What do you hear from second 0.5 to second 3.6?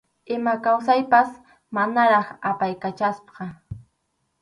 kawsaypas manaraq apaykachasqa.